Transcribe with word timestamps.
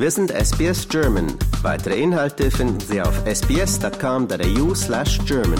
Wir 0.00 0.12
sind 0.12 0.30
SBS 0.30 0.88
German. 0.88 1.26
Weitere 1.62 2.00
Inhalte 2.00 2.52
finden 2.52 2.78
Sie 2.78 3.02
auf 3.02 3.20
sbs.com.au 3.26 4.72
slash 4.72 5.18
German. 5.26 5.58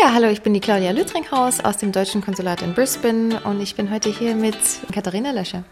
Ja, 0.00 0.14
hallo, 0.14 0.28
ich 0.28 0.40
bin 0.40 0.54
die 0.54 0.60
Claudia 0.60 0.92
Lütringhaus 0.92 1.60
aus 1.62 1.76
dem 1.76 1.92
Deutschen 1.92 2.22
Konsulat 2.22 2.62
in 2.62 2.72
Brisbane 2.72 3.38
und 3.44 3.60
ich 3.60 3.76
bin 3.76 3.90
heute 3.90 4.08
hier 4.08 4.34
mit 4.34 4.56
Katharina 4.94 5.30
Löscher. 5.30 5.64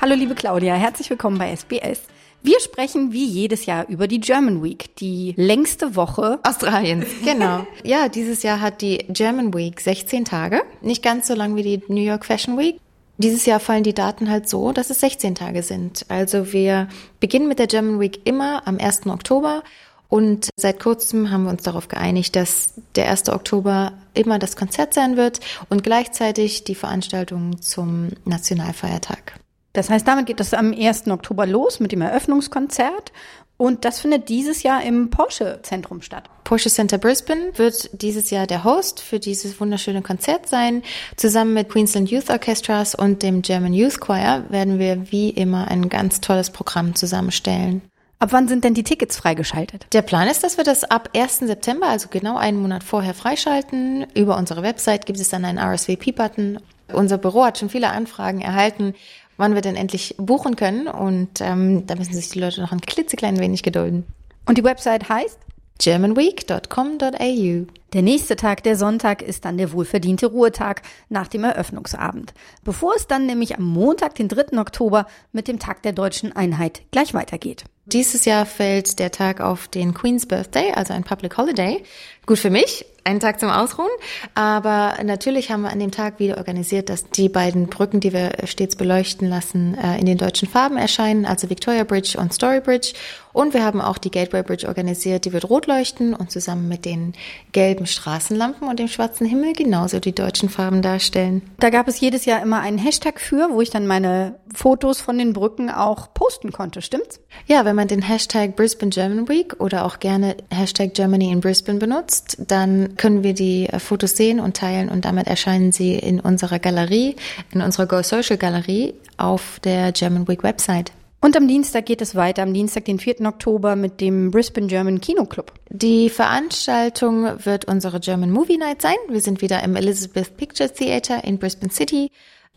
Hallo 0.00 0.14
liebe 0.14 0.36
Claudia, 0.36 0.74
herzlich 0.74 1.10
willkommen 1.10 1.38
bei 1.38 1.56
SBS. 1.56 2.02
Wir 2.46 2.60
sprechen 2.60 3.10
wie 3.14 3.24
jedes 3.24 3.64
Jahr 3.64 3.88
über 3.88 4.06
die 4.06 4.20
German 4.20 4.62
Week, 4.62 4.94
die 4.96 5.32
längste 5.38 5.96
Woche 5.96 6.40
Australiens. 6.42 7.06
Genau. 7.24 7.66
ja, 7.84 8.10
dieses 8.10 8.42
Jahr 8.42 8.60
hat 8.60 8.82
die 8.82 8.98
German 9.08 9.54
Week 9.54 9.80
16 9.80 10.26
Tage, 10.26 10.60
nicht 10.82 11.02
ganz 11.02 11.26
so 11.26 11.34
lang 11.34 11.56
wie 11.56 11.62
die 11.62 11.82
New 11.88 12.02
York 12.02 12.26
Fashion 12.26 12.58
Week. 12.58 12.78
Dieses 13.16 13.46
Jahr 13.46 13.60
fallen 13.60 13.82
die 13.82 13.94
Daten 13.94 14.28
halt 14.28 14.46
so, 14.46 14.72
dass 14.72 14.90
es 14.90 15.00
16 15.00 15.34
Tage 15.34 15.62
sind. 15.62 16.04
Also 16.10 16.52
wir 16.52 16.88
beginnen 17.18 17.48
mit 17.48 17.58
der 17.58 17.66
German 17.66 17.98
Week 17.98 18.20
immer 18.24 18.68
am 18.68 18.76
1. 18.78 19.06
Oktober 19.06 19.62
und 20.10 20.50
seit 20.56 20.80
kurzem 20.80 21.30
haben 21.30 21.44
wir 21.44 21.50
uns 21.50 21.62
darauf 21.62 21.88
geeinigt, 21.88 22.36
dass 22.36 22.74
der 22.94 23.08
1. 23.08 23.30
Oktober 23.30 23.94
immer 24.12 24.38
das 24.38 24.54
Konzert 24.54 24.92
sein 24.92 25.16
wird 25.16 25.40
und 25.70 25.82
gleichzeitig 25.82 26.64
die 26.64 26.74
Veranstaltung 26.74 27.62
zum 27.62 28.10
Nationalfeiertag. 28.26 29.40
Das 29.74 29.90
heißt, 29.90 30.08
damit 30.08 30.26
geht 30.26 30.40
es 30.40 30.54
am 30.54 30.72
1. 30.72 31.08
Oktober 31.08 31.46
los 31.46 31.80
mit 31.80 31.92
dem 31.92 32.00
Eröffnungskonzert. 32.00 33.12
Und 33.56 33.84
das 33.84 34.00
findet 34.00 34.28
dieses 34.28 34.62
Jahr 34.62 34.82
im 34.82 35.10
Porsche 35.10 35.60
Zentrum 35.62 36.02
statt. 36.02 36.28
Porsche 36.42 36.70
Center 36.70 36.98
Brisbane 36.98 37.52
wird 37.56 38.02
dieses 38.02 38.30
Jahr 38.30 38.46
der 38.46 38.64
Host 38.64 39.00
für 39.00 39.20
dieses 39.20 39.60
wunderschöne 39.60 40.02
Konzert 40.02 40.48
sein. 40.48 40.82
Zusammen 41.16 41.54
mit 41.54 41.68
Queensland 41.68 42.10
Youth 42.10 42.30
Orchestras 42.30 42.94
und 42.94 43.22
dem 43.22 43.42
German 43.42 43.72
Youth 43.72 44.00
Choir 44.00 44.44
werden 44.48 44.78
wir 44.78 45.12
wie 45.12 45.30
immer 45.30 45.68
ein 45.68 45.88
ganz 45.88 46.20
tolles 46.20 46.50
Programm 46.50 46.94
zusammenstellen. 46.94 47.82
Ab 48.18 48.32
wann 48.32 48.48
sind 48.48 48.64
denn 48.64 48.74
die 48.74 48.84
Tickets 48.84 49.16
freigeschaltet? 49.16 49.86
Der 49.92 50.02
Plan 50.02 50.28
ist, 50.28 50.42
dass 50.42 50.56
wir 50.56 50.64
das 50.64 50.84
ab 50.84 51.10
1. 51.14 51.40
September, 51.40 51.88
also 51.88 52.08
genau 52.10 52.36
einen 52.36 52.60
Monat 52.60 52.82
vorher, 52.82 53.14
freischalten. 53.14 54.06
Über 54.14 54.36
unsere 54.36 54.62
Website 54.62 55.06
gibt 55.06 55.20
es 55.20 55.28
dann 55.28 55.44
einen 55.44 55.58
RSVP-Button. 55.58 56.58
Unser 56.92 57.18
Büro 57.18 57.44
hat 57.44 57.58
schon 57.58 57.70
viele 57.70 57.90
Anfragen 57.90 58.40
erhalten 58.40 58.94
wann 59.36 59.54
wir 59.54 59.62
denn 59.62 59.76
endlich 59.76 60.14
buchen 60.18 60.56
können. 60.56 60.86
Und 60.86 61.40
ähm, 61.40 61.86
da 61.86 61.94
müssen 61.96 62.14
sich 62.14 62.28
die 62.30 62.40
Leute 62.40 62.60
noch 62.60 62.72
ein 62.72 62.80
klitzeklein 62.80 63.38
wenig 63.38 63.62
gedulden. 63.62 64.04
Und 64.46 64.58
die 64.58 64.64
Website 64.64 65.08
heißt? 65.08 65.38
germanweek.com.au. 65.78 67.66
Der 67.92 68.02
nächste 68.02 68.36
Tag, 68.36 68.62
der 68.62 68.76
Sonntag, 68.76 69.22
ist 69.22 69.44
dann 69.44 69.58
der 69.58 69.72
wohlverdiente 69.72 70.26
Ruhetag 70.26 70.82
nach 71.08 71.28
dem 71.28 71.44
Eröffnungsabend. 71.44 72.32
Bevor 72.62 72.94
es 72.96 73.06
dann 73.06 73.26
nämlich 73.26 73.56
am 73.56 73.64
Montag, 73.64 74.14
den 74.14 74.28
3. 74.28 74.58
Oktober, 74.58 75.06
mit 75.32 75.48
dem 75.48 75.58
Tag 75.58 75.82
der 75.82 75.92
deutschen 75.92 76.34
Einheit 76.34 76.82
gleich 76.90 77.12
weitergeht. 77.12 77.64
Dieses 77.86 78.24
Jahr 78.24 78.46
fällt 78.46 78.98
der 78.98 79.10
Tag 79.10 79.42
auf 79.42 79.68
den 79.68 79.92
Queen's 79.92 80.26
Birthday, 80.26 80.72
also 80.72 80.94
ein 80.94 81.04
Public 81.04 81.36
Holiday. 81.36 81.82
Gut 82.24 82.38
für 82.38 82.48
mich, 82.48 82.86
einen 83.04 83.20
Tag 83.20 83.38
zum 83.38 83.50
Ausruhen. 83.50 83.90
Aber 84.34 84.94
natürlich 85.04 85.50
haben 85.50 85.62
wir 85.62 85.70
an 85.70 85.78
dem 85.78 85.90
Tag 85.90 86.18
wieder 86.18 86.38
organisiert, 86.38 86.88
dass 86.88 87.10
die 87.10 87.28
beiden 87.28 87.66
Brücken, 87.66 88.00
die 88.00 88.14
wir 88.14 88.32
stets 88.44 88.76
beleuchten 88.76 89.28
lassen, 89.28 89.76
äh, 89.76 89.98
in 89.98 90.06
den 90.06 90.16
deutschen 90.16 90.48
Farben 90.48 90.78
erscheinen, 90.78 91.26
also 91.26 91.50
Victoria 91.50 91.84
Bridge 91.84 92.16
und 92.18 92.32
Story 92.32 92.60
Bridge. 92.60 92.94
Und 93.34 93.52
wir 93.52 93.64
haben 93.64 93.80
auch 93.80 93.98
die 93.98 94.12
Gateway 94.12 94.42
Bridge 94.42 94.68
organisiert, 94.68 95.24
die 95.24 95.32
wird 95.32 95.50
rot 95.50 95.66
leuchten 95.66 96.14
und 96.14 96.30
zusammen 96.30 96.68
mit 96.68 96.84
den 96.84 97.14
gelben 97.52 97.86
Straßenlampen 97.86 98.68
und 98.68 98.78
dem 98.78 98.86
schwarzen 98.88 99.26
Himmel 99.26 99.54
genauso 99.54 99.98
die 99.98 100.14
deutschen 100.14 100.48
Farben 100.48 100.82
darstellen. 100.82 101.42
Da 101.58 101.70
gab 101.70 101.88
es 101.88 102.00
jedes 102.00 102.24
Jahr 102.26 102.40
immer 102.40 102.60
einen 102.60 102.78
Hashtag 102.78 103.20
für, 103.20 103.50
wo 103.50 103.60
ich 103.60 103.70
dann 103.70 103.88
meine 103.88 104.36
Fotos 104.54 105.00
von 105.00 105.18
den 105.18 105.32
Brücken 105.32 105.68
auch 105.68 106.14
posten 106.14 106.52
konnte, 106.52 106.80
stimmt's? 106.80 107.20
Ja, 107.46 107.64
wenn 107.64 107.73
man 107.74 107.88
den 107.88 108.02
Hashtag 108.02 108.56
Brisbane 108.56 108.90
German 108.90 109.28
Week 109.28 109.60
oder 109.60 109.84
auch 109.84 109.98
gerne 109.98 110.36
Hashtag 110.50 110.94
Germany 110.94 111.30
in 111.30 111.40
Brisbane 111.40 111.78
benutzt, 111.78 112.38
dann 112.46 112.96
können 112.96 113.22
wir 113.22 113.34
die 113.34 113.68
äh, 113.68 113.78
Fotos 113.78 114.16
sehen 114.16 114.40
und 114.40 114.56
teilen 114.56 114.88
und 114.88 115.04
damit 115.04 115.26
erscheinen 115.26 115.72
sie 115.72 115.94
in 115.94 116.20
unserer 116.20 116.58
Galerie, 116.58 117.16
in 117.52 117.62
unserer 117.62 117.86
Go 117.86 118.02
Social 118.02 118.36
Galerie 118.36 118.94
auf 119.16 119.60
der 119.62 119.92
German 119.92 120.26
Week 120.28 120.42
Website. 120.42 120.92
Und 121.24 121.38
am 121.38 121.48
Dienstag 121.48 121.86
geht 121.86 122.02
es 122.02 122.14
weiter, 122.14 122.42
am 122.42 122.52
Dienstag, 122.52 122.84
den 122.84 122.98
4. 122.98 123.22
Oktober 123.22 123.76
mit 123.76 124.02
dem 124.02 124.30
Brisbane 124.30 124.66
German 124.66 125.00
Kino 125.00 125.24
Club. 125.24 125.52
Die 125.70 126.10
Veranstaltung 126.10 127.42
wird 127.46 127.64
unsere 127.64 127.98
German 127.98 128.30
Movie 128.30 128.58
Night 128.58 128.82
sein. 128.82 128.96
Wir 129.08 129.22
sind 129.22 129.40
wieder 129.40 129.62
im 129.62 129.74
Elizabeth 129.74 130.36
Picture 130.36 130.70
Theatre 130.70 131.22
in 131.24 131.38
Brisbane 131.38 131.72
City, 131.72 132.10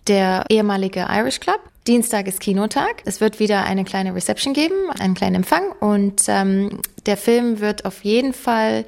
der 0.08 0.44
ehemalige 0.50 1.08
Irish 1.10 1.40
Club. 1.40 1.62
Dienstag 1.88 2.28
ist 2.28 2.42
Kinotag. 2.42 3.02
Es 3.06 3.22
wird 3.22 3.40
wieder 3.40 3.64
eine 3.64 3.86
kleine 3.86 4.14
Reception 4.14 4.54
geben, 4.54 4.76
einen 5.00 5.14
kleinen 5.14 5.36
Empfang 5.38 5.72
und 5.80 6.24
ähm, 6.28 6.82
der 7.06 7.16
Film 7.16 7.62
wird 7.62 7.86
auf 7.86 8.04
jeden 8.04 8.34
Fall 8.34 8.86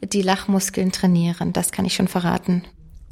die 0.00 0.22
Lachmuskeln 0.22 0.90
trainieren. 0.90 1.52
Das 1.52 1.72
kann 1.72 1.84
ich 1.84 1.94
schon 1.94 2.08
verraten. 2.08 2.64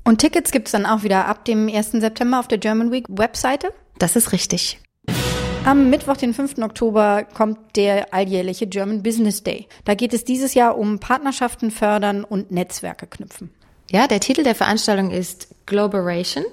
Und 0.04 0.18
Tickets 0.18 0.52
gibt 0.52 0.68
es 0.68 0.72
dann 0.72 0.86
auch 0.86 1.02
wieder 1.02 1.26
ab 1.26 1.44
dem 1.44 1.68
1. 1.68 1.92
September 1.92 2.40
auf 2.40 2.48
der 2.48 2.58
German 2.58 2.90
Week 2.90 3.04
Webseite? 3.08 3.74
Das 3.98 4.16
ist 4.16 4.32
richtig. 4.32 4.80
Am 5.66 5.90
Mittwoch, 5.90 6.16
den 6.16 6.32
5. 6.32 6.58
Oktober, 6.58 7.24
kommt 7.24 7.58
der 7.76 8.14
alljährliche 8.14 8.66
German 8.66 9.02
Business 9.02 9.42
Day. 9.42 9.66
Da 9.84 9.94
geht 9.94 10.14
es 10.14 10.24
dieses 10.24 10.54
Jahr 10.54 10.78
um 10.78 10.98
Partnerschaften 10.98 11.70
fördern 11.70 12.24
und 12.24 12.52
Netzwerke 12.52 13.06
knüpfen. 13.06 13.50
Ja, 13.90 14.06
der 14.06 14.20
Titel 14.20 14.44
der 14.44 14.54
Veranstaltung 14.54 15.10
ist 15.10 15.48
Globeration. 15.66 16.44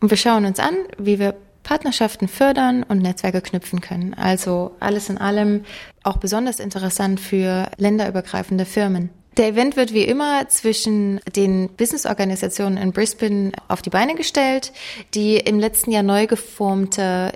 Und 0.00 0.10
wir 0.10 0.18
schauen 0.18 0.44
uns 0.44 0.58
an, 0.58 0.74
wie 0.98 1.18
wir 1.18 1.34
Partnerschaften 1.68 2.28
fördern 2.28 2.82
und 2.82 3.02
Netzwerke 3.02 3.42
knüpfen 3.42 3.82
können. 3.82 4.14
Also 4.14 4.70
alles 4.80 5.10
in 5.10 5.18
allem 5.18 5.64
auch 6.02 6.16
besonders 6.16 6.60
interessant 6.60 7.20
für 7.20 7.70
länderübergreifende 7.76 8.64
Firmen. 8.64 9.10
Der 9.36 9.48
Event 9.48 9.76
wird 9.76 9.92
wie 9.92 10.04
immer 10.04 10.48
zwischen 10.48 11.20
den 11.36 11.68
Businessorganisationen 11.76 12.78
in 12.78 12.92
Brisbane 12.92 13.52
auf 13.68 13.82
die 13.82 13.90
Beine 13.90 14.14
gestellt, 14.14 14.72
die 15.12 15.36
im 15.36 15.58
letzten 15.58 15.90
Jahr 15.90 16.02
neu 16.02 16.26
geformte 16.26 17.32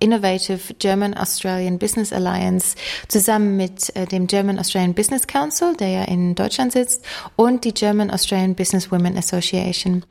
Innovative 0.00 0.74
German 0.78 1.12
Australian 1.14 1.78
Business 1.78 2.10
Alliance 2.10 2.76
zusammen 3.08 3.58
mit 3.58 3.94
äh, 3.94 4.06
dem 4.06 4.26
German 4.26 4.58
Australian 4.58 4.94
Business 4.94 5.26
Council, 5.26 5.76
der 5.78 5.88
ja 5.88 6.04
in 6.04 6.34
Deutschland 6.34 6.72
sitzt, 6.72 7.04
und 7.36 7.64
die 7.64 7.74
German 7.74 8.10
Australian 8.10 8.54
Business 8.54 8.90
Women 8.90 9.18
Association. 9.18 10.04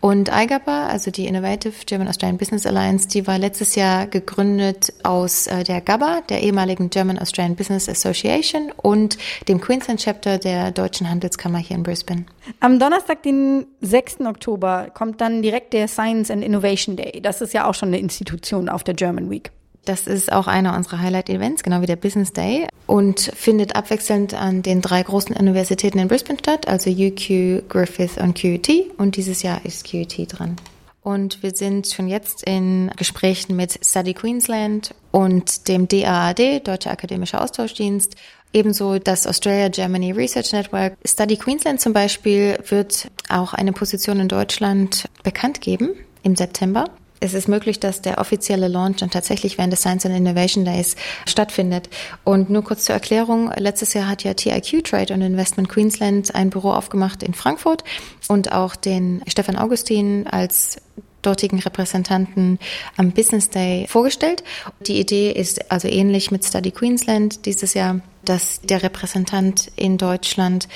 Und 0.00 0.28
IGAPA, 0.28 0.88
also 0.88 1.10
die 1.10 1.26
Innovative 1.26 1.74
German 1.86 2.08
Australian 2.08 2.38
Business 2.38 2.66
Alliance, 2.66 3.08
die 3.08 3.26
war 3.26 3.38
letztes 3.38 3.74
Jahr 3.74 4.06
gegründet 4.06 4.92
aus 5.02 5.46
äh, 5.46 5.64
der 5.64 5.80
GABA, 5.80 6.22
der 6.28 6.42
ehemaligen 6.42 6.90
German 6.90 7.18
Australian 7.18 7.56
Business 7.56 7.88
Association 7.88 8.72
und 8.76 9.18
dem 9.48 9.60
Queensland 9.60 10.00
Chapter 10.00 10.38
der 10.38 10.70
Deutschen 10.70 11.08
Handelskammer 11.08 11.58
hier 11.58 11.76
in 11.76 11.82
Brisbane. 11.82 12.26
Am 12.60 12.78
Donnerstag, 12.78 13.22
den 13.22 13.66
6. 13.80 14.20
Oktober, 14.20 14.90
kommt 14.92 15.20
dann 15.20 15.42
direkt 15.42 15.72
der 15.72 15.88
Science 15.88 16.30
and 16.30 16.44
Innovation 16.44 16.96
Day. 16.96 17.20
Das 17.22 17.40
ist 17.40 17.54
ja 17.54 17.68
auch 17.68 17.74
schon 17.74 17.88
eine 17.88 17.98
Institution 17.98 18.68
auf 18.68 18.84
der 18.84 18.94
German 18.94 19.30
Week. 19.30 19.50
Das 19.86 20.08
ist 20.08 20.32
auch 20.32 20.48
einer 20.48 20.76
unserer 20.76 21.00
Highlight-Events, 21.00 21.62
genau 21.62 21.80
wie 21.80 21.86
der 21.86 21.96
Business 21.96 22.32
Day 22.32 22.66
und 22.86 23.20
findet 23.20 23.76
abwechselnd 23.76 24.34
an 24.34 24.62
den 24.62 24.80
drei 24.82 25.00
großen 25.02 25.34
Universitäten 25.34 26.00
in 26.00 26.08
Brisbane 26.08 26.38
statt, 26.40 26.66
also 26.66 26.90
UQ, 26.90 27.68
Griffith 27.68 28.18
und 28.18 28.38
QUT 28.38 28.68
und 28.98 29.16
dieses 29.16 29.42
Jahr 29.42 29.64
ist 29.64 29.88
QUT 29.88 30.14
dran. 30.28 30.56
Und 31.02 31.40
wir 31.44 31.52
sind 31.54 31.86
schon 31.86 32.08
jetzt 32.08 32.42
in 32.42 32.90
Gesprächen 32.96 33.54
mit 33.54 33.78
Study 33.86 34.12
Queensland 34.12 34.92
und 35.12 35.68
dem 35.68 35.86
DAAD, 35.86 36.66
Deutscher 36.66 36.90
Akademischer 36.90 37.40
Austauschdienst, 37.40 38.16
ebenso 38.52 38.98
das 38.98 39.24
Australia 39.24 39.68
Germany 39.68 40.10
Research 40.10 40.52
Network. 40.52 40.96
Study 41.04 41.36
Queensland 41.36 41.80
zum 41.80 41.92
Beispiel 41.92 42.58
wird 42.68 43.08
auch 43.28 43.54
eine 43.54 43.72
Position 43.72 44.18
in 44.18 44.26
Deutschland 44.26 45.08
bekannt 45.22 45.60
geben 45.60 45.90
im 46.24 46.34
September 46.34 46.86
es 47.20 47.34
ist 47.34 47.48
möglich, 47.48 47.80
dass 47.80 48.02
der 48.02 48.18
offizielle 48.18 48.68
Launch 48.68 48.98
dann 48.98 49.10
tatsächlich 49.10 49.58
während 49.58 49.72
des 49.72 49.80
Science 49.80 50.06
and 50.06 50.16
Innovation 50.16 50.64
Days 50.64 50.96
stattfindet. 51.26 51.88
Und 52.24 52.50
nur 52.50 52.62
kurz 52.62 52.84
zur 52.84 52.94
Erklärung, 52.94 53.50
letztes 53.56 53.94
Jahr 53.94 54.08
hat 54.08 54.24
ja 54.24 54.34
TIQ 54.34 54.84
Trade 54.84 55.14
und 55.14 55.22
Investment 55.22 55.68
Queensland 55.68 56.34
ein 56.34 56.50
Büro 56.50 56.70
aufgemacht 56.70 57.22
in 57.22 57.34
Frankfurt 57.34 57.84
und 58.28 58.52
auch 58.52 58.76
den 58.76 59.22
Stefan 59.26 59.56
Augustin 59.56 60.26
als 60.26 60.78
dortigen 61.22 61.58
Repräsentanten 61.58 62.58
am 62.96 63.10
Business 63.10 63.50
Day 63.50 63.86
vorgestellt. 63.88 64.44
Die 64.80 65.00
Idee 65.00 65.32
ist 65.32 65.72
also 65.72 65.88
ähnlich 65.88 66.30
mit 66.30 66.44
Study 66.44 66.70
Queensland 66.70 67.46
dieses 67.46 67.74
Jahr, 67.74 68.00
dass 68.24 68.60
der 68.60 68.82
Repräsentant 68.82 69.70
in 69.76 69.98
Deutschland, 69.98 70.68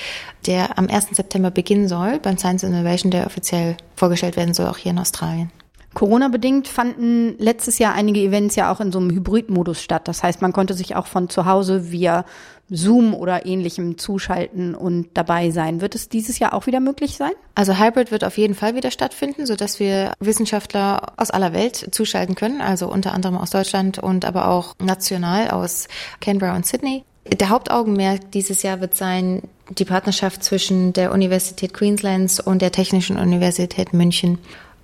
der 0.45 0.77
am 0.77 0.89
1. 0.89 1.09
September 1.11 1.51
beginnen 1.51 1.87
soll, 1.87 2.19
beim 2.19 2.37
Science 2.37 2.63
Innovation 2.63 3.11
Day 3.11 3.23
offiziell 3.23 3.77
vorgestellt 3.95 4.35
werden 4.35 4.53
soll, 4.53 4.67
auch 4.67 4.77
hier 4.77 4.91
in 4.91 4.99
Australien. 4.99 5.51
Corona-bedingt 5.93 6.69
fanden 6.69 7.35
letztes 7.37 7.77
Jahr 7.77 7.93
einige 7.93 8.21
Events 8.21 8.55
ja 8.55 8.71
auch 8.71 8.79
in 8.79 8.91
so 8.91 8.99
einem 8.99 9.11
Hybrid-Modus 9.11 9.81
statt. 9.81 10.07
Das 10.07 10.23
heißt, 10.23 10.41
man 10.41 10.53
konnte 10.53 10.73
sich 10.73 10.95
auch 10.95 11.05
von 11.05 11.29
zu 11.29 11.45
Hause 11.45 11.91
via 11.91 12.25
Zoom 12.69 13.13
oder 13.13 13.45
ähnlichem 13.45 13.97
zuschalten 13.97 14.73
und 14.73 15.09
dabei 15.13 15.51
sein. 15.51 15.81
Wird 15.81 15.93
es 15.93 16.07
dieses 16.07 16.39
Jahr 16.39 16.53
auch 16.53 16.65
wieder 16.65 16.79
möglich 16.79 17.17
sein? 17.17 17.33
Also 17.53 17.77
Hybrid 17.77 18.11
wird 18.11 18.23
auf 18.23 18.37
jeden 18.37 18.55
Fall 18.55 18.75
wieder 18.75 18.91
stattfinden, 18.91 19.45
sodass 19.45 19.81
wir 19.81 20.13
Wissenschaftler 20.21 21.11
aus 21.17 21.31
aller 21.31 21.51
Welt 21.51 21.89
zuschalten 21.91 22.35
können, 22.35 22.61
also 22.61 22.89
unter 22.89 23.13
anderem 23.13 23.37
aus 23.37 23.49
Deutschland 23.49 23.99
und 23.99 24.23
aber 24.23 24.47
auch 24.47 24.75
national 24.79 25.49
aus 25.49 25.89
Canberra 26.21 26.55
und 26.55 26.65
Sydney. 26.65 27.03
Der 27.27 27.49
Hauptaugenmerk 27.49 28.31
dieses 28.31 28.63
Jahr 28.63 28.79
wird 28.79 28.95
sein 28.95 29.43
die 29.69 29.85
Partnerschaft 29.85 30.43
zwischen 30.43 30.93
der 30.93 31.11
Universität 31.11 31.73
Queenslands 31.73 32.39
und 32.39 32.61
der 32.61 32.71
Technischen 32.71 33.17
Universität 33.17 33.93
München. 33.93 34.39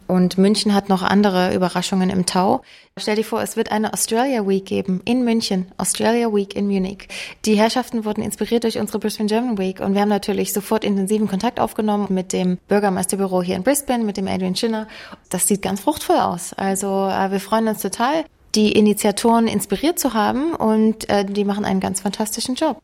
Und 0.08 0.38
München 0.38 0.74
hat 0.74 0.88
noch 0.88 1.04
andere 1.04 1.54
Überraschungen 1.54 2.10
im 2.10 2.26
Tau. 2.26 2.62
Stell 2.96 3.18
dir 3.18 3.26
vor, 3.26 3.42
es 3.42 3.58
wird 3.58 3.72
eine 3.72 3.94
Australia 3.94 4.48
Week 4.48 4.66
geben 4.66 5.02
in 5.04 5.26
München, 5.26 5.70
Australia 5.78 6.34
Week 6.34 6.56
in 6.56 6.68
Munich. 6.68 7.10
Die 7.46 7.56
Herrschaften 7.56 8.06
wurden 8.06 8.24
inspiriert 8.24 8.64
durch 8.64 8.80
unsere 8.80 9.00
Brisbane 9.00 9.28
German 9.28 9.58
Week 9.58 9.82
und 9.82 9.94
wir 9.94 10.02
haben 10.02 10.10
natürlich 10.10 10.54
sofort 10.54 10.86
intensiven 10.86 11.28
Kontakt 11.28 11.60
aufgenommen 11.60 12.08
mit 12.10 12.32
dem 12.32 12.58
Bürgermeisterbüro 12.70 13.44
hier 13.44 13.58
in 13.58 13.64
Brisbane, 13.64 14.06
mit 14.06 14.16
dem 14.16 14.28
Adrian 14.28 14.56
Schinner. 14.56 14.88
Das 15.30 15.46
sieht 15.48 15.62
ganz 15.62 15.82
fruchtvoll 15.82 16.18
aus. 16.18 16.54
Also 16.54 16.88
äh, 16.88 17.30
wir 17.30 17.42
freuen 17.42 17.68
uns 17.68 17.82
total, 17.82 18.24
die 18.56 18.72
Initiatoren 18.72 19.48
inspiriert 19.48 20.00
zu 20.00 20.14
haben 20.14 20.54
und 20.56 21.10
äh, 21.10 21.26
die 21.26 21.44
machen 21.44 21.66
einen 21.66 21.82
ganz 21.82 22.00
fantastischen 22.00 22.56
Job. 22.56 22.82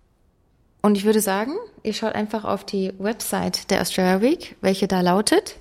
Und 0.81 0.97
ich 0.97 1.05
würde 1.05 1.21
sagen, 1.21 1.53
ihr 1.83 1.93
schaut 1.93 2.13
einfach 2.13 2.43
auf 2.43 2.65
die 2.65 2.91
Website 2.99 3.71
der 3.71 3.81
Australia 3.81 4.21
Week, 4.21 4.57
welche 4.59 4.89
da 4.89 4.99
lautet 4.99 5.55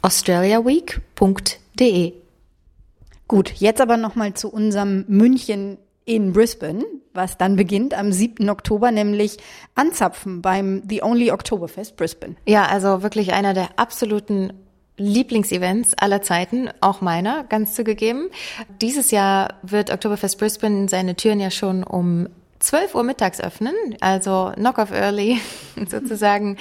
australiaweek.de. 0.00 2.14
Gut, 3.28 3.52
jetzt 3.52 3.80
aber 3.80 3.96
nochmal 3.96 4.34
zu 4.34 4.50
unserem 4.50 5.04
München 5.08 5.78
in 6.04 6.32
Brisbane, 6.32 6.84
was 7.14 7.38
dann 7.38 7.56
beginnt 7.56 7.94
am 7.94 8.12
7. 8.12 8.48
Oktober, 8.50 8.90
nämlich 8.90 9.38
Anzapfen 9.74 10.42
beim 10.42 10.82
The 10.88 11.02
Only 11.02 11.30
Oktoberfest 11.30 11.96
Brisbane. 11.96 12.36
Ja, 12.46 12.66
also 12.66 13.02
wirklich 13.02 13.32
einer 13.32 13.54
der 13.54 13.78
absoluten 13.78 14.52
Lieblingsevents 14.96 15.94
aller 15.94 16.22
Zeiten, 16.22 16.68
auch 16.80 17.00
meiner, 17.00 17.44
ganz 17.44 17.74
zugegeben. 17.74 18.28
Dieses 18.80 19.10
Jahr 19.10 19.54
wird 19.62 19.90
Oktoberfest 19.90 20.38
Brisbane 20.38 20.88
seine 20.88 21.16
Türen 21.16 21.40
ja 21.40 21.50
schon 21.50 21.82
um 21.82 22.28
12 22.60 22.94
Uhr 22.94 23.02
mittags 23.02 23.40
öffnen, 23.40 23.74
also 24.00 24.52
Knock-off 24.54 24.92
Early 24.92 25.40
sozusagen, 25.88 26.58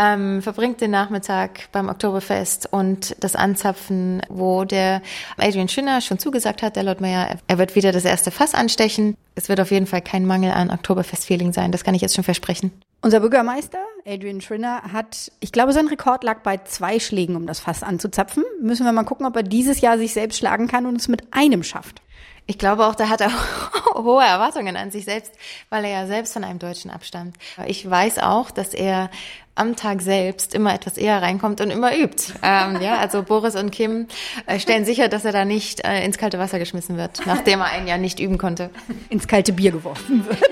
ähm, 0.00 0.40
verbringt 0.40 0.80
den 0.80 0.90
Nachmittag 0.90 1.68
beim 1.72 1.90
Oktoberfest 1.90 2.72
und 2.72 3.14
das 3.20 3.36
Anzapfen, 3.36 4.22
wo 4.30 4.64
der 4.64 5.02
Adrian 5.36 5.68
Schünner 5.68 6.00
schon 6.00 6.18
zugesagt 6.18 6.62
hat, 6.62 6.76
der 6.76 6.84
Lord 6.84 7.02
Mayor, 7.02 7.28
er 7.46 7.58
wird 7.58 7.76
wieder 7.76 7.92
das 7.92 8.06
erste 8.06 8.30
Fass 8.30 8.54
anstechen. 8.54 9.14
Es 9.34 9.50
wird 9.50 9.60
auf 9.60 9.70
jeden 9.70 9.86
Fall 9.86 10.00
kein 10.00 10.26
Mangel 10.26 10.52
an 10.52 10.70
Oktoberfest-Feeling 10.70 11.52
sein, 11.52 11.70
das 11.70 11.84
kann 11.84 11.94
ich 11.94 12.00
jetzt 12.00 12.14
schon 12.14 12.24
versprechen. 12.24 12.72
Unser 13.02 13.20
Bürgermeister, 13.20 13.78
Adrian 14.06 14.40
Schrinner, 14.40 14.82
hat, 14.92 15.30
ich 15.40 15.52
glaube, 15.52 15.72
sein 15.72 15.86
Rekord 15.86 16.24
lag 16.24 16.40
bei 16.42 16.58
zwei 16.64 16.98
Schlägen, 16.98 17.36
um 17.36 17.46
das 17.46 17.60
Fass 17.60 17.82
anzuzapfen. 17.82 18.44
Müssen 18.60 18.84
wir 18.84 18.92
mal 18.92 19.04
gucken, 19.04 19.26
ob 19.26 19.36
er 19.36 19.42
dieses 19.42 19.80
Jahr 19.82 19.98
sich 19.98 20.14
selbst 20.14 20.38
schlagen 20.38 20.66
kann 20.66 20.86
und 20.86 20.96
es 20.96 21.08
mit 21.08 21.22
einem 21.32 21.62
schafft. 21.62 22.02
Ich 22.50 22.58
glaube 22.58 22.84
auch, 22.84 22.96
da 22.96 23.08
hat 23.08 23.20
er 23.20 23.30
hohe 23.94 24.24
Erwartungen 24.24 24.76
an 24.76 24.90
sich 24.90 25.04
selbst, 25.04 25.30
weil 25.68 25.84
er 25.84 25.90
ja 25.92 26.06
selbst 26.08 26.32
von 26.32 26.42
einem 26.42 26.58
Deutschen 26.58 26.90
abstammt. 26.90 27.36
Ich 27.68 27.88
weiß 27.88 28.18
auch, 28.18 28.50
dass 28.50 28.74
er 28.74 29.08
am 29.54 29.76
Tag 29.76 30.02
selbst 30.02 30.52
immer 30.52 30.74
etwas 30.74 30.96
eher 30.96 31.22
reinkommt 31.22 31.60
und 31.60 31.70
immer 31.70 31.96
übt. 31.96 32.32
Ähm, 32.42 32.82
ja, 32.82 32.98
also 32.98 33.22
Boris 33.22 33.54
und 33.54 33.70
Kim 33.70 34.08
äh, 34.46 34.58
stellen 34.58 34.84
sicher, 34.84 35.06
dass 35.06 35.24
er 35.24 35.30
da 35.30 35.44
nicht 35.44 35.86
äh, 35.86 36.04
ins 36.04 36.18
kalte 36.18 36.40
Wasser 36.40 36.58
geschmissen 36.58 36.96
wird, 36.96 37.24
nachdem 37.24 37.60
er 37.60 37.66
ein 37.66 37.86
Jahr 37.86 37.98
nicht 37.98 38.18
üben 38.18 38.36
konnte. 38.36 38.70
Ins 39.10 39.28
kalte 39.28 39.52
Bier 39.52 39.70
geworfen 39.70 40.26
wird. 40.26 40.40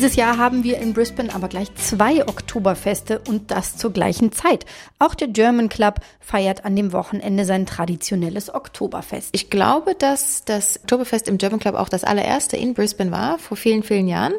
Dieses 0.00 0.16
Jahr 0.16 0.38
haben 0.38 0.64
wir 0.64 0.78
in 0.78 0.94
Brisbane 0.94 1.34
aber 1.34 1.48
gleich 1.48 1.74
zwei 1.74 2.26
Oktoberfeste 2.26 3.20
und 3.28 3.50
das 3.50 3.76
zur 3.76 3.92
gleichen 3.92 4.32
Zeit. 4.32 4.64
Auch 4.98 5.14
der 5.14 5.28
German 5.28 5.68
Club 5.68 6.00
feiert 6.20 6.64
an 6.64 6.74
dem 6.74 6.94
Wochenende 6.94 7.44
sein 7.44 7.66
traditionelles 7.66 8.48
Oktoberfest. 8.54 9.28
Ich 9.32 9.50
glaube, 9.50 9.94
dass 9.94 10.42
das 10.46 10.80
Oktoberfest 10.80 11.28
im 11.28 11.36
German 11.36 11.60
Club 11.60 11.74
auch 11.74 11.90
das 11.90 12.04
allererste 12.04 12.56
in 12.56 12.72
Brisbane 12.72 13.10
war, 13.10 13.38
vor 13.38 13.58
vielen, 13.58 13.82
vielen 13.82 14.08
Jahren. 14.08 14.32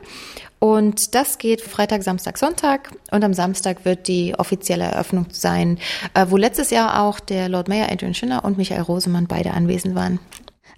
Und 0.57 1.13
das 1.13 1.37
geht 1.37 1.61
Freitag, 1.61 2.01
Samstag, 2.01 2.39
Sonntag. 2.39 2.97
Und 3.11 3.23
am 3.23 3.35
Samstag 3.35 3.85
wird 3.85 4.07
die 4.07 4.33
offizielle 4.35 4.85
Eröffnung 4.85 5.27
sein, 5.29 5.77
äh, 6.15 6.25
wo 6.29 6.37
letztes 6.37 6.71
Jahr 6.71 7.03
auch 7.03 7.19
der 7.19 7.49
Lord 7.49 7.67
Mayor 7.67 7.91
Adrian 7.91 8.15
Schinner 8.15 8.43
und 8.45 8.57
Michael 8.57 8.81
Rosemann 8.81 9.27
beide 9.27 9.51
anwesend 9.51 9.93
waren. 9.93 10.19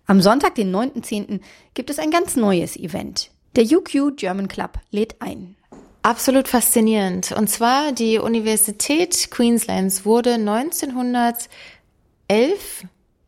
Am 0.07 0.21
Sonntag, 0.21 0.55
den 0.55 0.75
9.10., 0.75 1.39
gibt 1.73 1.89
es 1.89 1.99
ein 1.99 2.11
ganz 2.11 2.35
neues 2.35 2.75
Event. 2.75 3.29
Der 3.55 3.65
UQ 3.65 4.15
German 4.15 4.47
Club 4.47 4.79
lädt 4.91 5.21
ein. 5.21 5.55
Absolut 6.01 6.47
faszinierend. 6.47 7.31
Und 7.31 7.49
zwar 7.49 7.91
die 7.91 8.17
Universität 8.17 9.29
Queenslands 9.31 10.05
wurde 10.05 10.33
1911 10.33 11.47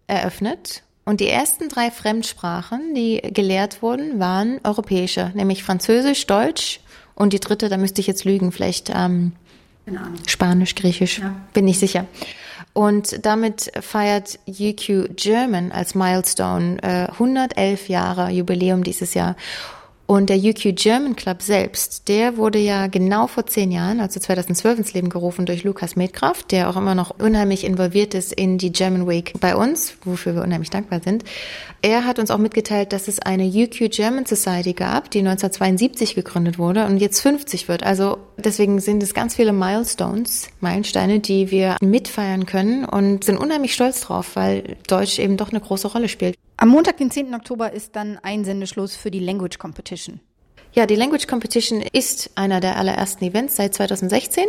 eröffnet 0.07 0.83
und 1.05 1.19
die 1.19 1.29
ersten 1.29 1.69
drei 1.69 1.91
Fremdsprachen, 1.91 2.95
die 2.95 3.21
gelehrt 3.21 3.81
wurden, 3.81 4.19
waren 4.19 4.59
europäische, 4.63 5.31
nämlich 5.35 5.63
Französisch, 5.63 6.25
Deutsch 6.25 6.79
und 7.13 7.31
die 7.31 7.39
dritte, 7.39 7.69
da 7.69 7.77
müsste 7.77 8.01
ich 8.01 8.07
jetzt 8.07 8.25
lügen, 8.25 8.51
vielleicht 8.51 8.91
ähm, 8.93 9.33
Spanisch, 10.25 10.73
Griechisch, 10.73 11.19
ja. 11.19 11.35
bin 11.53 11.67
ich 11.67 11.77
sicher. 11.77 12.05
Und 12.73 13.25
damit 13.25 13.71
feiert 13.79 14.39
UQ 14.47 15.15
German 15.15 15.71
als 15.71 15.95
Milestone 15.95 16.81
äh, 16.81 17.11
111 17.11 17.87
Jahre 17.87 18.31
Jubiläum 18.31 18.83
dieses 18.83 19.13
Jahr. 19.13 19.35
Und 20.07 20.29
der 20.29 20.37
UQ 20.37 20.75
German 20.75 21.15
Club 21.15 21.41
selbst, 21.41 22.07
der 22.09 22.37
wurde 22.37 22.59
ja 22.59 22.85
genau 22.85 23.25
vor 23.25 23.47
zehn 23.47 23.71
Jahren, 23.71 23.99
also 23.99 24.19
2012 24.19 24.79
ins 24.79 24.93
Leben 24.93 25.09
gerufen 25.09 25.47
durch 25.47 25.63
Lukas 25.63 25.95
Medkraft, 25.95 26.51
der 26.51 26.69
auch 26.69 26.77
immer 26.77 26.93
noch 26.93 27.15
unheimlich 27.17 27.63
involviert 27.63 28.13
ist 28.13 28.31
in 28.31 28.59
die 28.59 28.71
German 28.71 29.07
Week 29.07 29.33
bei 29.39 29.55
uns, 29.55 29.97
wofür 30.03 30.35
wir 30.35 30.43
unheimlich 30.43 30.69
dankbar 30.69 31.01
sind. 31.03 31.23
Er 31.81 32.05
hat 32.05 32.19
uns 32.19 32.29
auch 32.29 32.37
mitgeteilt, 32.37 32.93
dass 32.93 33.07
es 33.07 33.19
eine 33.19 33.45
UQ 33.45 33.89
German 33.89 34.27
Society 34.27 34.73
gab, 34.73 35.09
die 35.09 35.19
1972 35.19 36.13
gegründet 36.13 36.59
wurde 36.59 36.85
und 36.85 36.97
jetzt 36.97 37.21
50 37.21 37.67
wird. 37.67 37.81
Also 37.81 38.19
deswegen 38.37 38.79
sind 38.79 39.01
es 39.01 39.15
ganz 39.15 39.35
viele 39.35 39.53
Milestones, 39.53 40.49
Meilensteine, 40.59 41.19
die 41.19 41.49
wir 41.49 41.77
mitfeiern 41.81 42.45
können 42.45 42.85
und 42.85 43.23
sind 43.23 43.37
unheimlich 43.37 43.73
stolz 43.73 44.01
drauf, 44.01 44.35
weil 44.35 44.77
Deutsch 44.87 45.17
eben 45.17 45.35
doch 45.35 45.49
eine 45.49 45.61
große 45.61 45.87
Rolle 45.87 46.09
spielt. 46.09 46.35
Am 46.57 46.69
Montag, 46.69 46.97
den 46.97 47.11
10. 47.11 47.35
Oktober, 47.35 47.73
ist 47.73 47.95
dann 47.95 48.17
Einsendeschluss 48.23 48.95
für 48.95 49.11
die 49.11 49.19
Language 49.19 49.57
Competition. 49.57 50.21
Ja, 50.71 50.85
die 50.85 50.95
Language 50.95 51.27
Competition 51.27 51.81
ist 51.81 52.31
einer 52.35 52.59
der 52.59 52.77
allerersten 52.77 53.23
Events 53.23 53.55
seit 53.55 53.73
2016. 53.73 54.43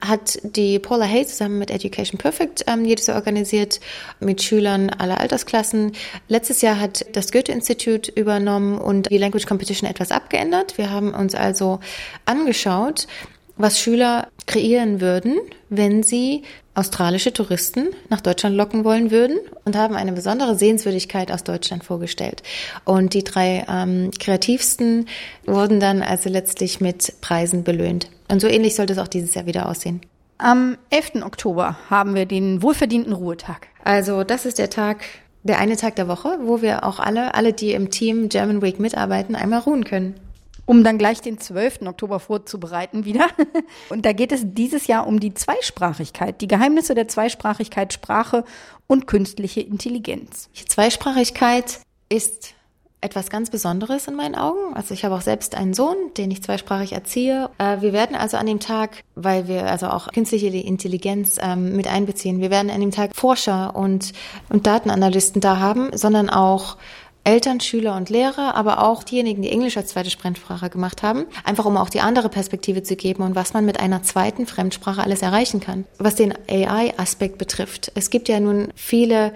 Hat 0.00 0.38
die 0.42 0.78
Paula 0.80 1.04
Hay 1.04 1.24
zusammen 1.24 1.58
mit 1.58 1.70
Education 1.70 2.18
Perfect 2.18 2.64
ähm, 2.66 2.84
jedes 2.84 3.06
Jahr 3.06 3.16
organisiert 3.16 3.78
mit 4.18 4.42
Schülern 4.42 4.90
aller 4.90 5.20
Altersklassen. 5.20 5.92
Letztes 6.26 6.62
Jahr 6.62 6.80
hat 6.80 7.06
das 7.12 7.30
Goethe-Institut 7.30 8.08
übernommen 8.08 8.78
und 8.78 9.10
die 9.10 9.18
Language 9.18 9.46
Competition 9.46 9.88
etwas 9.88 10.10
abgeändert. 10.10 10.78
Wir 10.78 10.90
haben 10.90 11.14
uns 11.14 11.36
also 11.36 11.78
angeschaut, 12.24 13.06
was 13.58 13.78
Schüler 13.78 14.28
kreieren 14.46 15.00
würden, 15.00 15.38
wenn 15.68 16.02
sie 16.02 16.42
australische 16.74 17.32
Touristen 17.32 17.88
nach 18.08 18.20
Deutschland 18.20 18.56
locken 18.56 18.84
wollen 18.84 19.10
würden 19.10 19.38
und 19.64 19.76
haben 19.76 19.96
eine 19.96 20.12
besondere 20.12 20.54
Sehenswürdigkeit 20.54 21.32
aus 21.32 21.42
Deutschland 21.42 21.84
vorgestellt. 21.84 22.42
Und 22.84 23.14
die 23.14 23.24
drei 23.24 23.66
ähm, 23.68 24.12
kreativsten 24.18 25.06
wurden 25.44 25.80
dann 25.80 26.02
also 26.02 26.30
letztlich 26.30 26.80
mit 26.80 27.20
Preisen 27.20 27.64
belöhnt. 27.64 28.08
Und 28.30 28.40
so 28.40 28.46
ähnlich 28.46 28.76
sollte 28.76 28.92
es 28.92 28.98
auch 28.98 29.08
dieses 29.08 29.34
Jahr 29.34 29.46
wieder 29.46 29.68
aussehen. 29.68 30.00
Am 30.38 30.78
11. 30.90 31.24
Oktober 31.24 31.76
haben 31.90 32.14
wir 32.14 32.26
den 32.26 32.62
wohlverdienten 32.62 33.12
Ruhetag. 33.12 33.66
Also 33.82 34.22
das 34.22 34.46
ist 34.46 34.60
der 34.60 34.70
Tag, 34.70 35.04
der 35.42 35.58
eine 35.58 35.76
Tag 35.76 35.96
der 35.96 36.06
Woche, 36.06 36.38
wo 36.44 36.62
wir 36.62 36.84
auch 36.84 37.00
alle, 37.00 37.34
alle, 37.34 37.52
die 37.52 37.72
im 37.72 37.90
Team 37.90 38.28
German 38.28 38.62
Week 38.62 38.78
mitarbeiten, 38.78 39.34
einmal 39.34 39.60
ruhen 39.60 39.82
können 39.82 40.14
um 40.68 40.84
dann 40.84 40.98
gleich 40.98 41.22
den 41.22 41.38
12. 41.38 41.80
Oktober 41.86 42.20
vorzubereiten 42.20 43.06
wieder. 43.06 43.28
Und 43.88 44.04
da 44.04 44.12
geht 44.12 44.32
es 44.32 44.42
dieses 44.44 44.86
Jahr 44.86 45.06
um 45.06 45.18
die 45.18 45.32
Zweisprachigkeit, 45.32 46.42
die 46.42 46.46
Geheimnisse 46.46 46.94
der 46.94 47.08
Zweisprachigkeit, 47.08 47.94
Sprache 47.94 48.44
und 48.86 49.06
künstliche 49.06 49.62
Intelligenz. 49.62 50.50
Die 50.60 50.66
Zweisprachigkeit 50.66 51.80
ist 52.10 52.52
etwas 53.00 53.30
ganz 53.30 53.48
Besonderes 53.48 54.08
in 54.08 54.16
meinen 54.16 54.34
Augen. 54.34 54.74
Also 54.74 54.92
ich 54.92 55.06
habe 55.06 55.14
auch 55.14 55.22
selbst 55.22 55.54
einen 55.54 55.72
Sohn, 55.72 55.96
den 56.18 56.30
ich 56.30 56.42
zweisprachig 56.42 56.92
erziehe. 56.92 57.48
Äh, 57.56 57.80
wir 57.80 57.94
werden 57.94 58.16
also 58.16 58.36
an 58.36 58.46
dem 58.46 58.60
Tag, 58.60 59.04
weil 59.14 59.48
wir 59.48 59.70
also 59.70 59.86
auch 59.86 60.08
künstliche 60.08 60.48
Intelligenz 60.48 61.38
ähm, 61.40 61.76
mit 61.76 61.86
einbeziehen, 61.86 62.40
wir 62.40 62.50
werden 62.50 62.70
an 62.70 62.80
dem 62.80 62.90
Tag 62.90 63.14
Forscher 63.14 63.74
und, 63.74 64.12
und 64.50 64.66
Datenanalysten 64.66 65.40
da 65.40 65.58
haben, 65.58 65.96
sondern 65.96 66.28
auch 66.28 66.76
Eltern, 67.28 67.60
Schüler 67.60 67.94
und 67.94 68.08
Lehrer, 68.08 68.54
aber 68.54 68.82
auch 68.82 69.04
diejenigen, 69.04 69.42
die 69.42 69.50
Englisch 69.50 69.76
als 69.76 69.88
zweite 69.88 70.10
Fremdsprache 70.10 70.70
gemacht 70.70 71.02
haben, 71.02 71.26
einfach 71.44 71.66
um 71.66 71.76
auch 71.76 71.90
die 71.90 72.00
andere 72.00 72.30
Perspektive 72.30 72.82
zu 72.82 72.96
geben 72.96 73.22
und 73.22 73.34
was 73.34 73.52
man 73.52 73.66
mit 73.66 73.78
einer 73.78 74.02
zweiten 74.02 74.46
Fremdsprache 74.46 75.02
alles 75.02 75.20
erreichen 75.20 75.60
kann. 75.60 75.84
Was 75.98 76.14
den 76.14 76.32
AI-Aspekt 76.48 77.36
betrifft. 77.36 77.92
Es 77.94 78.08
gibt 78.08 78.30
ja 78.30 78.40
nun 78.40 78.68
viele 78.74 79.34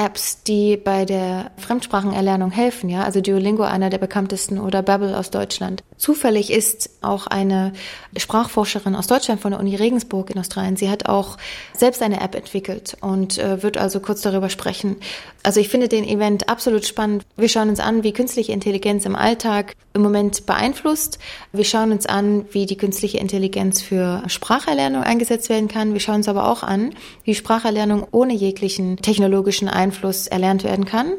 Apps, 0.00 0.42
die 0.44 0.78
bei 0.78 1.04
der 1.04 1.50
Fremdsprachenerlernung 1.58 2.50
helfen, 2.50 2.88
ja, 2.88 3.02
also 3.02 3.20
Duolingo 3.20 3.64
einer 3.64 3.90
der 3.90 3.98
bekanntesten 3.98 4.58
oder 4.58 4.82
Babbel 4.82 5.14
aus 5.14 5.30
Deutschland. 5.30 5.82
Zufällig 5.98 6.50
ist 6.50 6.88
auch 7.02 7.26
eine 7.26 7.74
Sprachforscherin 8.16 8.96
aus 8.96 9.06
Deutschland 9.06 9.42
von 9.42 9.50
der 9.50 9.60
Uni 9.60 9.76
Regensburg 9.76 10.30
in 10.30 10.38
Australien. 10.38 10.76
Sie 10.76 10.88
hat 10.88 11.06
auch 11.06 11.36
selbst 11.76 12.00
eine 12.00 12.22
App 12.22 12.34
entwickelt 12.34 12.96
und 13.02 13.36
äh, 13.36 13.62
wird 13.62 13.76
also 13.76 14.00
kurz 14.00 14.22
darüber 14.22 14.48
sprechen. 14.48 14.96
Also 15.42 15.60
ich 15.60 15.68
finde 15.68 15.88
den 15.88 16.04
Event 16.04 16.48
absolut 16.48 16.86
spannend. 16.86 17.24
Wir 17.36 17.50
schauen 17.50 17.68
uns 17.68 17.80
an, 17.80 18.02
wie 18.02 18.12
künstliche 18.12 18.52
Intelligenz 18.52 19.04
im 19.04 19.16
Alltag 19.16 19.74
im 19.92 20.02
Moment 20.02 20.46
beeinflusst. 20.46 21.18
Wir 21.52 21.64
schauen 21.64 21.92
uns 21.92 22.06
an, 22.06 22.46
wie 22.52 22.64
die 22.64 22.76
künstliche 22.76 23.18
Intelligenz 23.18 23.82
für 23.82 24.22
Spracherlernung 24.28 25.02
eingesetzt 25.02 25.50
werden 25.50 25.68
kann. 25.68 25.92
Wir 25.92 26.00
schauen 26.00 26.16
uns 26.16 26.28
aber 26.28 26.48
auch 26.48 26.62
an, 26.62 26.94
wie 27.24 27.34
Spracherlernung 27.34 28.06
ohne 28.12 28.32
jeglichen 28.32 28.96
technologischen 28.98 29.68
Einfluss 29.68 29.89
erlernt 30.26 30.64
werden 30.64 30.84
kann. 30.84 31.12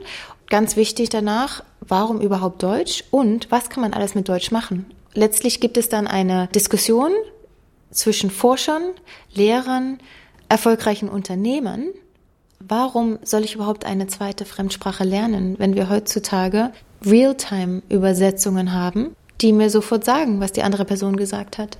Ganz 0.50 0.76
wichtig 0.76 1.10
danach, 1.10 1.64
warum 1.80 2.20
überhaupt 2.20 2.62
Deutsch 2.62 3.04
und 3.12 3.50
was 3.52 3.70
kann 3.70 3.82
man 3.82 3.94
alles 3.94 4.16
mit 4.16 4.28
Deutsch 4.28 4.52
machen? 4.52 4.86
Letztlich 5.14 5.60
gibt 5.60 5.78
es 5.78 5.90
dann 5.90 6.08
eine 6.08 6.48
Diskussion 6.48 7.12
zwischen 7.92 8.30
Forschern, 8.30 8.84
Lehrern, 9.34 10.00
erfolgreichen 10.50 11.10
Unternehmern. 11.10 11.88
Warum 12.60 13.20
soll 13.24 13.44
ich 13.44 13.56
überhaupt 13.56 13.86
eine 13.86 14.08
zweite 14.08 14.46
Fremdsprache 14.46 15.04
lernen, 15.04 15.56
wenn 15.58 15.76
wir 15.76 15.90
heutzutage 15.90 16.72
Realtime-Übersetzungen 17.06 18.74
haben, 18.74 19.16
die 19.42 19.54
mir 19.54 19.70
sofort 19.70 20.06
sagen, 20.06 20.40
was 20.40 20.52
die 20.52 20.64
andere 20.64 20.86
Person 20.86 21.16
gesagt 21.16 21.58
hat? 21.58 21.78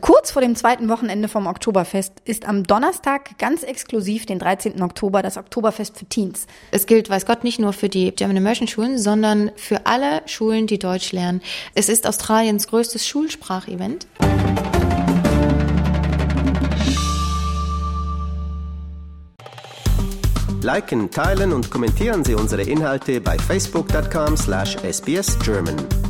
Kurz 0.00 0.30
vor 0.30 0.42
dem 0.42 0.54
zweiten 0.54 0.88
Wochenende 0.88 1.28
vom 1.28 1.46
Oktoberfest 1.46 2.12
ist 2.24 2.48
am 2.48 2.64
Donnerstag 2.64 3.38
ganz 3.38 3.62
exklusiv, 3.62 4.26
den 4.26 4.38
13. 4.38 4.82
Oktober, 4.82 5.22
das 5.22 5.36
Oktoberfest 5.36 5.98
für 5.98 6.06
Teens. 6.06 6.46
Es 6.70 6.86
gilt, 6.86 7.10
weiß 7.10 7.26
Gott, 7.26 7.44
nicht 7.44 7.58
nur 7.58 7.72
für 7.72 7.88
die 7.88 8.12
German 8.12 8.36
Immersion 8.36 8.68
Schulen, 8.68 8.98
sondern 8.98 9.50
für 9.56 9.86
alle 9.86 10.22
Schulen, 10.26 10.66
die 10.66 10.78
Deutsch 10.78 11.12
lernen. 11.12 11.40
Es 11.74 11.88
ist 11.88 12.06
Australiens 12.06 12.68
größtes 12.68 13.06
Schulsprachevent. 13.06 14.06
Liken, 20.60 21.10
teilen 21.10 21.52
und 21.52 21.70
kommentieren 21.70 22.24
Sie 22.24 22.34
unsere 22.34 22.62
Inhalte 22.62 23.20
bei 23.20 23.38
facebook.com/sbsgerman. 23.38 26.07